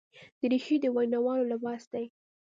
دریشي 0.41 0.75
د 0.81 0.85
ویناوالو 0.95 1.49
لباس 1.51 1.83
دی. 1.93 2.05